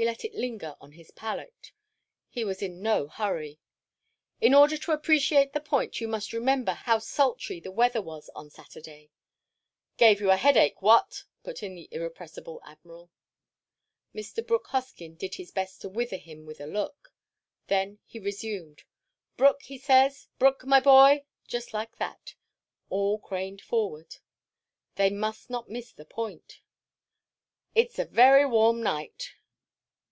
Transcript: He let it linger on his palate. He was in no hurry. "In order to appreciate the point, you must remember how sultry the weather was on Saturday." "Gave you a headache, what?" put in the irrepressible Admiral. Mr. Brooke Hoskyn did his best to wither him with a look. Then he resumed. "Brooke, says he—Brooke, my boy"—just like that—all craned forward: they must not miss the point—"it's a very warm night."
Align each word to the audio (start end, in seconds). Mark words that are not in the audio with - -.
He 0.00 0.06
let 0.06 0.24
it 0.24 0.32
linger 0.34 0.76
on 0.80 0.92
his 0.92 1.10
palate. 1.10 1.72
He 2.30 2.42
was 2.42 2.62
in 2.62 2.80
no 2.80 3.06
hurry. 3.06 3.60
"In 4.40 4.54
order 4.54 4.78
to 4.78 4.92
appreciate 4.92 5.52
the 5.52 5.60
point, 5.60 6.00
you 6.00 6.08
must 6.08 6.32
remember 6.32 6.72
how 6.72 7.00
sultry 7.00 7.60
the 7.60 7.70
weather 7.70 8.00
was 8.00 8.30
on 8.34 8.48
Saturday." 8.48 9.10
"Gave 9.98 10.18
you 10.18 10.30
a 10.30 10.38
headache, 10.38 10.80
what?" 10.80 11.24
put 11.42 11.62
in 11.62 11.74
the 11.74 11.86
irrepressible 11.90 12.62
Admiral. 12.64 13.10
Mr. 14.14 14.46
Brooke 14.46 14.68
Hoskyn 14.68 15.16
did 15.16 15.34
his 15.34 15.50
best 15.50 15.82
to 15.82 15.88
wither 15.90 16.16
him 16.16 16.46
with 16.46 16.62
a 16.62 16.66
look. 16.66 17.12
Then 17.66 17.98
he 18.06 18.18
resumed. 18.18 18.84
"Brooke, 19.36 19.64
says 19.82 20.22
he—Brooke, 20.22 20.64
my 20.64 20.80
boy"—just 20.80 21.74
like 21.74 21.96
that—all 21.98 23.18
craned 23.18 23.60
forward: 23.60 24.16
they 24.96 25.10
must 25.10 25.50
not 25.50 25.68
miss 25.68 25.92
the 25.92 26.06
point—"it's 26.06 27.98
a 27.98 28.06
very 28.06 28.46
warm 28.46 28.82
night." 28.82 29.32